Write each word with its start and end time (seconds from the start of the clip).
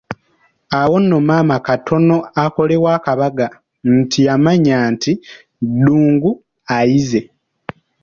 Awo 0.79 0.95
nno 1.01 1.17
maama 1.27 1.57
katono 1.67 2.17
akolewo 2.43 2.87
n'akabaga 2.93 3.47
anti 3.89 4.19
yamanya 4.27 4.77
nti 4.93 5.11
Ddungu 5.71 6.31
ayizze. 6.77 7.21